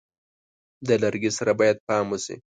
[0.87, 2.35] د لرګي سره باید پام وشي.